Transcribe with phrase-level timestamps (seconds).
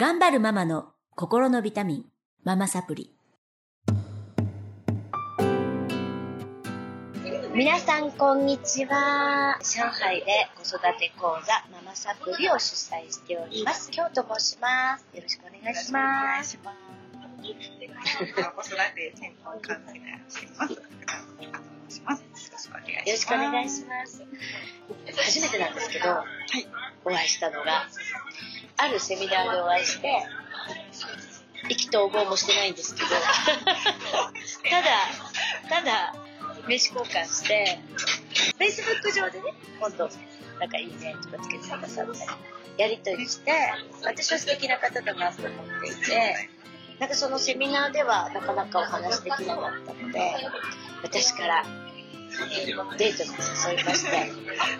[0.00, 2.04] 頑張るママの心のビタミン、
[2.44, 3.16] ママサプリ。
[7.52, 9.58] 皆さん、こんにちは。
[9.60, 13.90] 上海で子育て講座、ママサプリを主催しております。
[13.90, 15.04] 京と申します。
[15.16, 16.56] よろしくお願いします。
[16.56, 16.76] 子育
[18.94, 20.72] て専門カウンセラーします。
[20.74, 20.78] よ
[23.04, 24.22] ろしくお願いします。
[25.16, 26.24] 初めてなんですけど、はい、
[27.04, 27.88] お会いしたのが、
[28.78, 30.08] あるセミナーでお会いして、
[31.68, 33.08] 意気投合もしてないんですけど、
[34.70, 34.88] ただ、
[35.68, 36.14] ただ、
[36.68, 37.80] 名刺交換して、
[38.58, 40.08] Facebook 上でね、今度、
[40.60, 42.18] なんかいいねとかつけてくださったり、
[42.78, 43.52] やりとりして、
[44.04, 46.48] 私は素敵な方だなと思っていて、
[47.00, 50.32] なんかそのセミナーではなかなかお話できなかったので、
[51.02, 51.64] 私から
[52.98, 53.30] デートに
[53.74, 54.30] 誘いまして、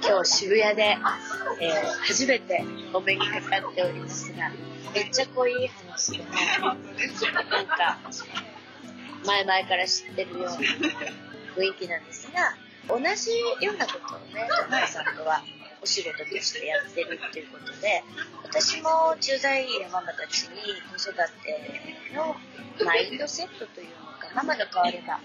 [0.06, 4.50] 今日渋谷で、えー、初めてお目にかかっておりますが、
[4.94, 6.24] めっちゃ濃い話でね、
[6.62, 7.98] なんか、
[9.26, 10.50] 前々から知ってるような
[11.56, 12.54] 雰囲気なんですが、
[12.88, 13.30] 同じ
[13.64, 15.42] ようなことをね、ジョナさんとは
[15.82, 18.02] お仕事としてやってるっていうことで、
[18.44, 20.60] 私も駐在員やママたちに
[20.90, 22.36] 子育ての
[22.84, 25.20] マインドセットというのか、ママが変われば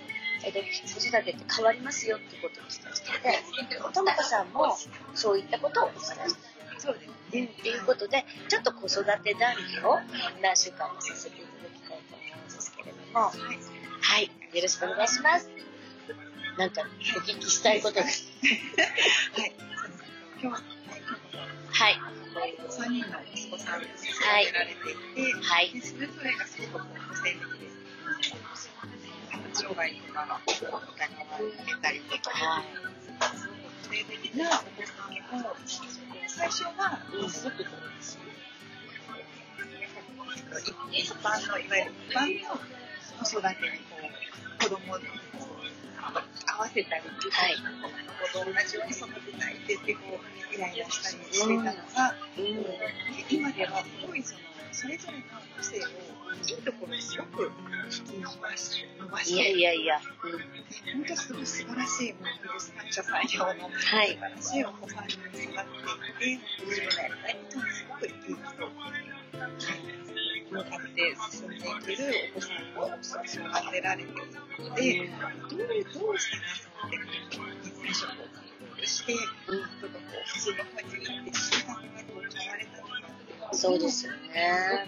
[0.46, 2.80] えで子育てって変わりますよってことを伝
[3.26, 4.76] えてて、ともかさんも
[5.14, 7.46] そういったことをお話してそうですね。
[7.46, 10.00] っていうことで、ちょっと子育て談義を
[10.42, 13.40] 何週間もさせていただきたいと思うんですけれども、はい、
[14.02, 15.50] はい、よろしくお願いします。
[16.58, 18.32] なんかお聞きしたいことです。
[19.34, 19.54] はい。
[20.42, 20.64] 今日
[21.74, 21.98] はい。
[22.70, 24.74] 3人の息子さんがられて
[25.22, 27.73] いて、はい、それぞれがすごく個性的です。
[29.54, 32.64] 障害とかがお金を受けたりとか、
[33.84, 35.14] 個性的なお子さん。
[35.42, 35.56] を
[36.28, 37.66] 最初はすごく
[40.92, 42.60] 一般のいわゆる一般の
[43.24, 43.98] 子育てにこ
[44.60, 45.04] う子供に
[46.46, 47.56] 合わせたり、はい、
[48.32, 51.74] 子と同じように育てたいって言ってこうイライラしたりしてたのが、
[52.38, 52.46] うん、
[53.30, 55.24] 今ではすごいそのそれぞれの
[55.56, 57.18] 個性をいいところす。
[57.18, 57.52] ごく
[57.92, 69.06] 引き伸ばし伸ばしていやいやいや、うん、本当すごい素晴らしいものです感謝作業の、はい、素晴らしいお子さんに育っていって自分のやりたいことにすごく生き生きと、はい、
[70.50, 72.14] 向かって進んでいける
[72.76, 74.26] お子さんを育てられている
[74.58, 75.10] ので
[75.50, 77.38] どうどうしたらそのテクニッ
[78.82, 83.13] クして、うん、とかこう普通の方に行って習慣がこう変われたのか
[83.52, 84.88] そうですよね。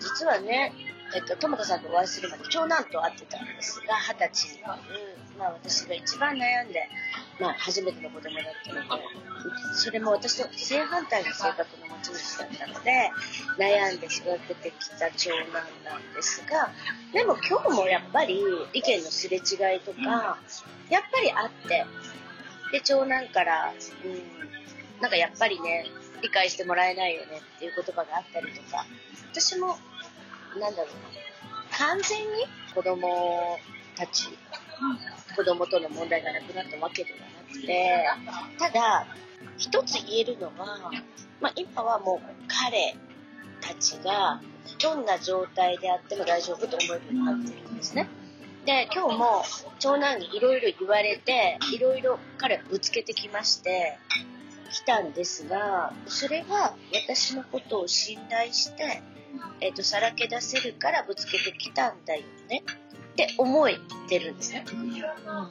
[0.00, 0.72] 実はね、
[1.14, 6.88] えっと、ともかさんとお会いするまで長男と会ってたんですが、二十歳に、うん、まあ私が一番悩んで、
[7.38, 8.88] まあ初めての子供だったので、
[9.74, 13.10] それも私と正反対の性格の持ち主だったので、
[13.58, 15.52] 悩んで育ててきた長男
[15.84, 16.70] なんですが、
[17.12, 18.42] でも今日もやっぱり
[18.72, 20.38] 意見のすれ違いとか、
[20.90, 21.86] やっぱりあって、
[22.72, 23.72] で、長男から、
[24.04, 24.63] うん、
[25.04, 25.84] なんかやっぱりね、
[26.22, 28.86] 理解してもらえないよねっていう言葉があったりとか、
[29.32, 29.76] 私も、
[30.58, 33.58] なんだろうな、完全に子供
[33.96, 34.28] たち、
[35.36, 38.06] 子供との問題がなくなったわけではなくて、
[38.58, 39.06] ただ、
[39.58, 40.90] 一つ言えるのは、
[41.38, 42.96] まあ、今はもう彼
[43.60, 44.40] たちが
[44.80, 48.08] どんな状態であっても大丈夫と思えるようになってるんですね。
[48.64, 49.44] で、今日も
[49.78, 53.98] 長男にいろいろ言われて、いろいろ彼ぶつけてきまして、
[54.70, 59.02] 来たんですが、それは私のことを信頼して、
[59.60, 62.62] えっ、ー、と、さらけ出せるからぶつけてきたんだよね。
[63.14, 64.64] って思えてるんですね。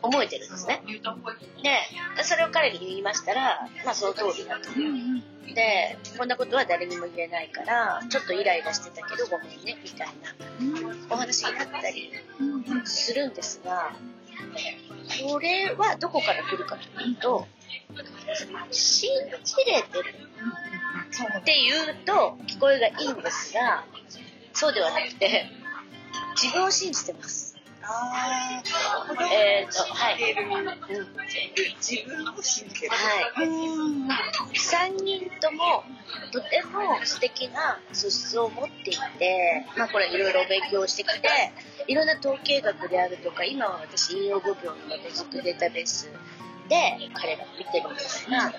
[0.01, 0.83] 思えてるんですね。
[0.85, 4.69] で、それを彼に言いましたら、まあその通りだと。
[5.53, 10.35] で、こんなことは誰にも言えないから、ちょっとイライラしてたけどごめんね、みたいな
[11.09, 12.11] お話になったり
[12.83, 13.93] するんですが、
[15.27, 17.47] これはどこから来るかというと、
[18.71, 19.09] 信
[19.43, 20.15] じれてる
[21.39, 23.85] っていうと聞こえがいいんですが、
[24.53, 25.45] そうではなくて、
[26.41, 27.52] 自分を信じてます。
[27.83, 30.17] えっ、と、はい。
[31.81, 32.91] 自分を信じてる。
[32.91, 33.43] は
[34.53, 34.57] い。
[34.57, 35.83] 三人とも、
[36.31, 38.93] とても素敵な素質を持ってい。
[39.19, 40.17] て、まあこれい。
[40.17, 40.33] ろい。
[40.33, 41.27] ろ勉強してきて、
[41.87, 41.93] い。
[41.93, 44.75] ろんな統計学であるとか、今は私、引用語病の
[45.09, 46.09] 基づくデータベース
[46.69, 48.53] で彼が見てるんですが、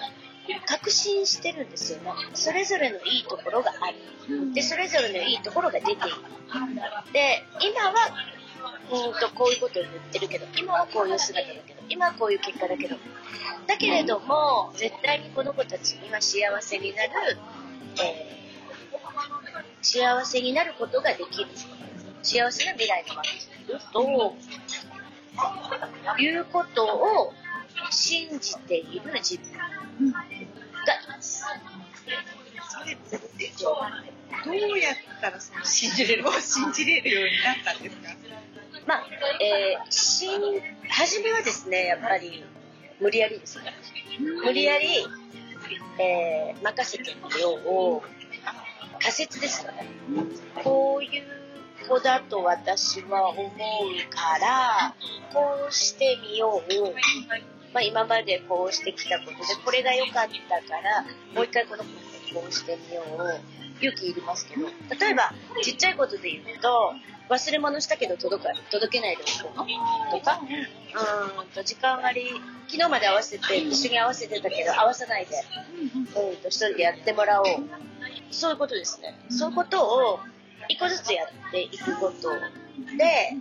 [0.66, 2.12] 確信してるんですよね。
[2.34, 3.20] それぞれのい。
[3.20, 3.24] い。
[3.24, 4.52] ところがある。
[4.52, 5.34] で、それぞれのい。
[5.34, 5.40] い。
[5.40, 5.94] ところが出てい。
[5.94, 6.00] る。
[7.12, 7.94] で、今は、
[8.90, 12.96] うんと、こういうことを言ってるけど、今はこういう姿だけど、今はこういう結果だけど。
[13.66, 17.10] だけれども、絶対にこの子たちには幸せになる、
[18.02, 18.30] え
[19.82, 21.50] 幸せになることができる。
[22.22, 23.32] 幸せな未来が待っ
[23.66, 24.36] ていると、
[26.18, 27.32] いうことを
[27.90, 29.38] 信じている自
[29.98, 30.48] 分がい
[31.08, 31.44] ます。
[34.44, 38.23] どうやったらその信じれるを信じれるようになったんですか？
[38.86, 39.04] まあ、
[39.40, 40.28] えー、し、
[40.88, 42.44] 初めはですね、やっぱり、
[43.00, 43.72] 無理やりですね。
[44.44, 44.86] 無理やり、
[45.98, 48.02] えー、任せてみようを、
[49.00, 49.88] 仮説ですよね。
[50.62, 51.24] こういう
[51.88, 53.48] 子だと私は思う
[54.10, 54.94] から、
[55.32, 56.72] こうしてみよう。
[57.72, 61.02] まあ、今までこうしてきたことで、これが良かったから、
[61.34, 61.90] もう一回このこ
[62.32, 63.64] とこうしてみよう。
[63.80, 64.66] 勇気いりますけど、
[65.00, 65.32] 例えば、
[65.62, 66.94] ちっちゃいことで言うと、
[67.28, 72.28] 忘れ物したけど届か届けないでおこうとか、うーんと時間割、
[72.68, 75.32] 昨日まで合わせて、一緒に合わせてたけど、合わさないで、
[75.94, 77.46] うんと一人でやってもらおう。
[78.30, 79.18] そういうことですね。
[79.30, 80.20] そういうことを
[80.68, 82.30] 一個ずつやっていくこと。
[82.96, 83.36] で、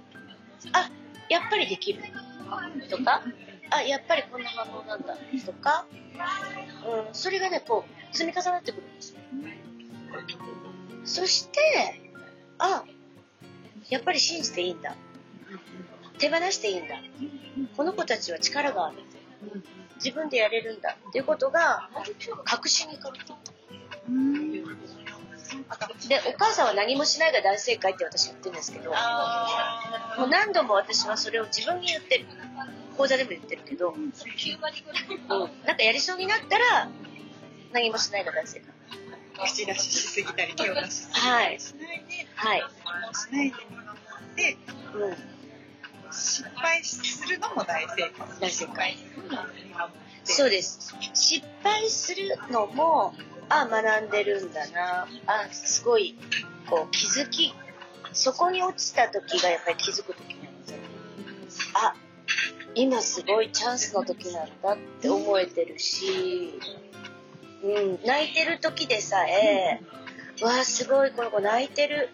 [0.71, 0.89] あ、
[1.29, 2.03] やっぱりできる。
[2.89, 3.23] とか、
[3.69, 5.17] あ、やっぱりこんな反応なんだ。
[5.45, 5.85] とか、
[6.85, 9.19] うん、それがね、こう、積み重なってくるんですよ。
[11.05, 11.59] そして、
[12.59, 12.83] あ、
[13.93, 14.95] やっぱり信じていいんだ。
[16.17, 16.95] 手放していいんだ。
[17.77, 18.97] この子たちは力がある。
[19.97, 20.97] 自分でやれるんだ。
[21.09, 21.89] っていうことが、
[22.43, 23.37] 確信に変わった。
[26.09, 28.95] で、お母さんは何もしないが大正解って私言ってるんですけど、も
[30.25, 32.25] う何度も私はそれを自分に言ってる。
[32.97, 34.11] 講座でも言ってるけど、うん、
[35.65, 36.89] なんかやりそうになったら、
[37.71, 38.73] 何もしないが大正解。
[39.33, 42.63] 口出ししすぎたり手を出しすぎたはいりしないで、はい。
[43.13, 43.89] しないで見守
[44.31, 44.57] って
[44.95, 45.17] うん。
[46.11, 49.89] 失敗するのも大正解大正解見守っ
[50.25, 50.95] てそうです。
[51.13, 53.13] 失敗するのも、
[53.49, 55.07] あ、学んでるんだな。
[55.27, 56.15] あ、すごい、
[56.69, 57.53] こう、気づき、
[58.13, 60.77] そこに落ちた時がやっぱり気づく時なんですよ。
[61.73, 61.93] あ、
[62.75, 66.59] 今すごいチャンスの時なんだって思えてるし、
[67.63, 69.79] うん、泣いてる時でさえ、
[70.41, 72.09] わあ、すごい、この子泣いてる。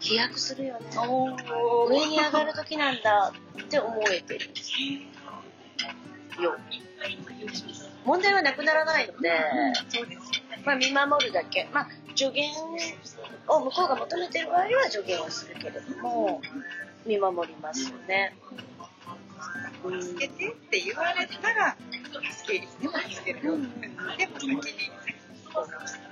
[0.00, 0.86] 飛躍するよね。
[1.88, 3.32] 上に上がる時なんだ
[3.62, 4.46] って思えてる
[6.42, 6.56] よ。
[8.04, 9.30] 問題はなくならないので、
[10.64, 11.68] まあ、見守るだけ。
[11.72, 12.50] まあ、助言
[13.46, 16.40] を向こうが求めてる場合は助言をするけれども、
[17.06, 18.34] 見守りますよね。
[18.52, 18.70] うん
[19.82, 21.76] 助けてって言われたら
[22.50, 23.56] 助けでも助けるよ、
[24.18, 24.62] でも先に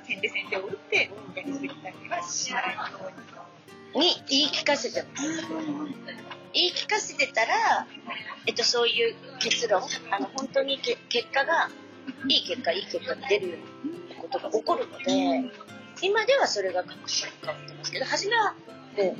[0.06, 2.80] 先手先手を打ってやりすぎたりはしないよ
[3.94, 5.24] うにに言い聞かせてます。
[6.52, 7.86] 言い聞かせてたら、
[8.46, 11.70] えっと、そういう結論、あの、本当にけ結果が、
[12.28, 15.50] いい結果、いい結果が出るようなことが起こるので、
[16.02, 18.54] 今ではそれが確信に変わってますけど、初めは
[18.96, 19.16] も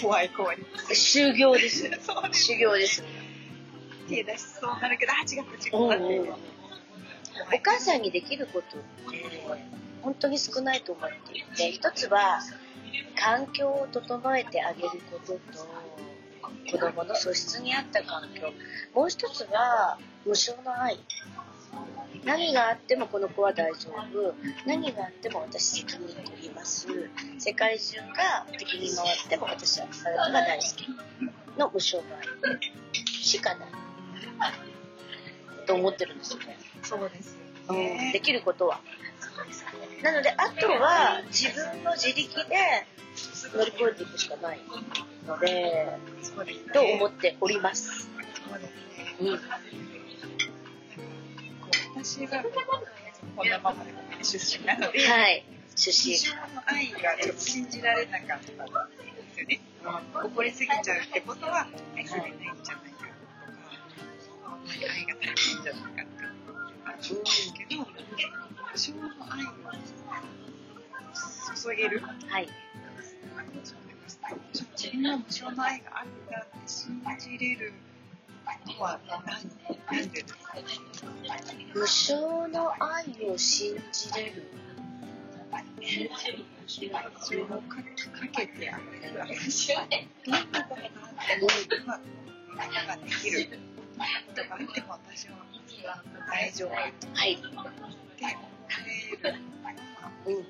[0.00, 0.58] 怖い怖い。
[0.90, 1.90] う修行です。
[2.32, 3.02] 修行です。
[4.08, 6.58] 手出しそうになるけど、あ、違った違ったって。
[7.40, 9.18] お母さんにできることって
[10.02, 12.40] 本当に少ないと思っていて一つは
[13.16, 15.38] 環境を整えてあげることと
[16.70, 18.52] 子供の素質に合った環境。
[18.94, 20.98] もう一つは無償の愛。
[22.24, 24.34] 何があってもこの子は大丈夫。
[24.66, 26.88] 何があっても私責任取ります。
[27.38, 30.88] 世界中が敵に回っても私はあなたが大好き。
[31.58, 32.58] の無償の愛。
[33.04, 33.87] しかない。
[35.66, 38.10] と思ってるんですよねそうですようん、ね。
[38.12, 38.80] できることは。
[40.02, 42.86] なので、あとは自分の自力で
[43.54, 44.60] 乗り越えていくしかない
[45.26, 45.98] ので。
[46.72, 48.08] と思っております。
[48.48, 48.70] そうです
[49.02, 49.30] ね。
[49.32, 49.38] うん。
[49.38, 49.44] こ
[51.96, 52.42] う私が
[53.36, 55.44] こんなままで出身なので、はい。
[55.76, 56.16] 出身。
[56.54, 58.46] の愛がちょっと信じられなかったんで
[59.34, 59.60] すよね。
[60.14, 62.97] 怒りすぎちゃうってことは愛されないんじゃない
[64.70, 66.24] 愛が足りないんじゃないかって
[66.84, 67.86] あるんですけど、
[68.74, 69.48] 非常の愛を
[71.56, 72.02] 注げる。
[72.28, 72.48] はい。
[74.76, 77.72] 自分の無償の愛があるんだって信じれる
[78.66, 80.54] のは何なんでですか
[81.74, 84.50] 無償の愛を信じれる。
[87.18, 87.62] それをかか
[88.32, 89.86] けてあげる私は
[90.24, 93.58] どんなことがあってもまあができる
[94.34, 95.34] とがあっても私は
[96.30, 97.38] 大丈夫ってはい。
[97.42, 97.64] 思
[98.90, 99.34] える
[100.26, 100.46] うん。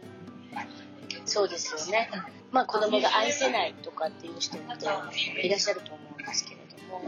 [1.26, 2.10] そうですよね。
[2.50, 7.02] まあ子供が愛せないとかっていう人っていらっしゃると思うんですけれども、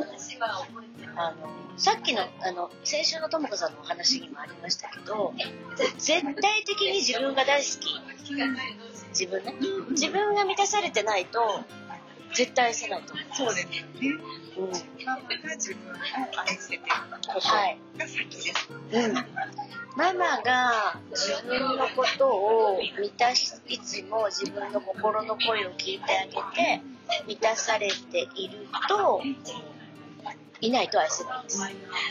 [1.16, 5.32] あの、さっきの、あの、先週のともこさんのお話にもありましたけど、
[5.98, 8.20] 絶対的に自分が大好き
[9.10, 9.54] 自分ね。
[9.90, 11.64] 自分が満たされてないと、
[12.34, 13.26] 絶対愛せないと思う。
[13.34, 13.84] そうですね。
[14.58, 14.70] うん。
[15.06, 15.94] ママが自分を
[16.36, 16.82] 愛せてる
[17.26, 17.40] こ
[17.98, 18.68] が先です。
[18.92, 19.14] うん。
[19.96, 26.82] ママが自分のことを満たしつつも自分の心の声を聞いてあげて
[27.26, 29.22] 満たされていると
[30.60, 31.58] いないと愛せないんです。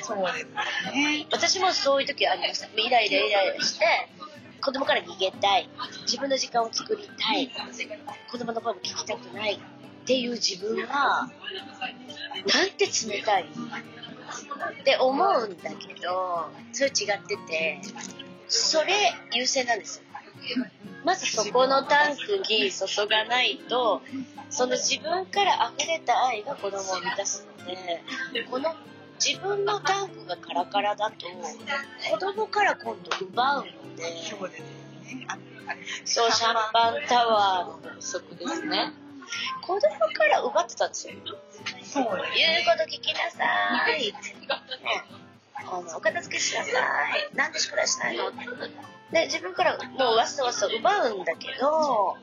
[0.02, 0.46] そうです
[0.94, 1.28] ね。
[1.32, 2.68] 私もそういう時ありました。
[2.68, 3.86] イライライライラして
[4.62, 5.70] 子供から逃げたい。
[6.02, 7.50] 自分の時間を作りたい。
[8.30, 9.60] 子供の声も聞きたくない
[10.10, 11.30] っていう自分は
[12.52, 13.44] なんて冷たい？
[13.44, 17.80] って思うんだけどそれ違ってて
[18.48, 20.66] それ優先なんですよ。
[21.06, 24.02] まずそこのタンクに注がないと
[24.50, 28.02] その自分から溢れた愛が子供を満たすので
[28.50, 28.74] この
[29.24, 31.28] 自分のタンクがカラカラだと
[32.10, 34.04] 子供から今度奪うので
[36.04, 38.92] そうシャンパンタワーの法則ですね
[39.62, 41.14] 子供から奪ってたんですよ
[41.84, 42.14] そう言う
[42.66, 43.44] こと聞きなさ
[43.96, 44.14] い
[45.56, 47.36] あのお片付けしなさい。
[47.36, 48.32] なんで宿題しないの？
[49.12, 52.16] で、自分からもうわさわさ奪うんだけど、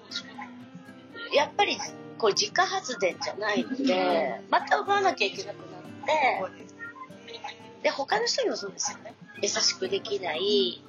[1.34, 1.76] やっぱり
[2.18, 6.66] こう自家発電じゃないので、また奪わなきゃいけなくなって。
[7.82, 9.14] で、他の人にもそうですよね。
[9.42, 10.82] 優しくできない、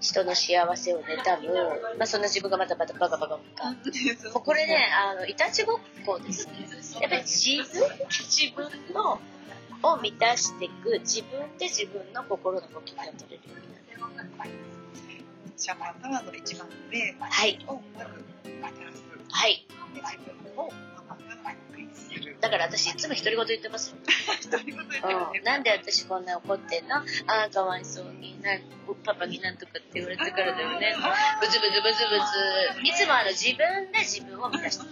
[0.00, 1.54] 人の幸せを妬む、
[1.98, 3.70] まあそんな自分がまたまたバカバカバカ。
[3.70, 3.76] も
[4.36, 6.52] うこれね、あの、いたちごっこですね。
[7.00, 9.20] やっぱり自分で自分の、
[9.82, 14.50] を満たしていく、自分で自分の心の呼吸が取れるようになる。
[15.56, 17.58] シャンパンタワーの一番上はい。
[19.30, 19.66] はい。
[22.40, 23.96] だから私いつも独り言言ってますよ。
[24.50, 25.44] 独り言言ってるうん。
[25.44, 26.96] なんで私こんな怒ってんの？
[26.96, 27.02] あ
[27.48, 28.50] あ、かわいそうにな、
[29.04, 30.94] パパになんとかって言われたからだよね。
[31.40, 32.18] ブツブツブツブ
[32.80, 32.86] ツ。
[32.86, 34.90] いつもあの自分で自分を満たしてる。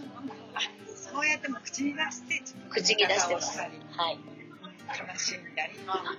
[0.94, 3.58] そうやっても口に出して口に出してます。
[3.58, 3.70] はい。
[4.84, 5.72] 悲しんだり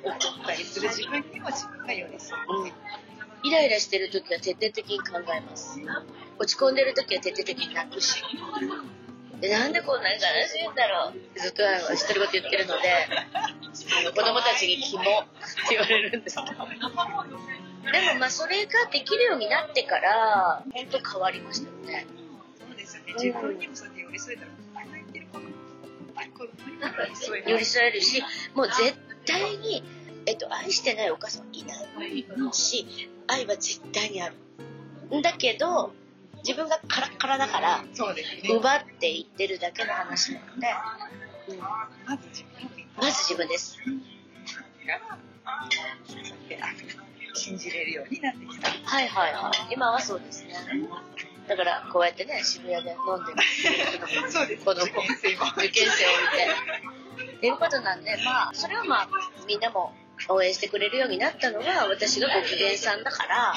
[0.03, 2.61] 怒ったりする自分にも自分が寄り添う。
[2.61, 2.71] うん。
[3.43, 5.79] イライラしてる時は徹底的に考えます。
[6.39, 8.23] 落ち込んでる時は徹底的に泣くし。
[9.41, 15.09] でなんでこんなに悲しいんだろうってずっとあの独り言言ってるので、あ の子供たちにキモって
[15.71, 16.67] 言われるんですけど。
[17.91, 22.07] でもまあそれができるようになってから、本当変わりましたよね。
[22.59, 23.13] そうですよね。
[23.13, 24.51] 自分にもそうやって寄り添えたら、
[24.85, 25.27] 泣いてる。
[27.45, 28.23] 寄り添えるし、
[28.53, 29.83] もう絶対に、
[30.25, 34.35] えっと、愛してないお母さんはいないし、愛は絶対にある。
[35.17, 35.93] んだけど、
[36.45, 38.55] 自分がカラッカラだから、そうですね。
[38.55, 40.67] 奪っていってるだけの話なので、
[41.49, 43.77] うんまず自分まず自分です。
[47.33, 48.69] 信じれるようになってきた。
[48.69, 49.73] はいはいはい。
[49.73, 50.55] 今はそうですね。
[51.47, 54.65] だから、こうやってね、渋谷で飲んでる そうです。
[54.65, 55.45] 子供受験生も。
[55.57, 56.09] 受験生を
[57.17, 57.35] 見て。
[57.37, 59.09] っていうことなんで、まあ、それをまあ、
[59.47, 59.93] みんなも
[60.29, 63.53] 応援してくれるようになったのは、私がご機嫌さんだから、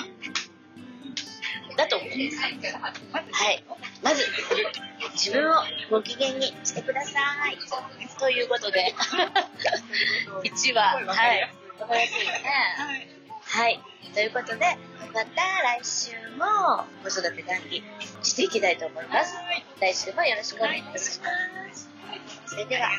[1.78, 2.42] だと思います。
[3.30, 3.64] はい。
[4.02, 4.24] まず、
[5.12, 5.54] 自分を
[5.90, 7.20] ご機嫌にしてくださ
[7.50, 7.56] い。
[8.18, 8.92] ということで、
[10.42, 11.52] 1話、はい。
[11.78, 12.32] わかりやすいね。
[12.76, 13.08] はい。
[13.40, 13.80] はい。
[14.12, 14.76] ということで、
[15.14, 17.84] また来週も子育て談義
[18.24, 19.36] していきたいと思います。
[19.80, 21.28] 来週もよろしくお願いいたしま
[21.72, 21.88] す。
[22.46, 22.90] それでは、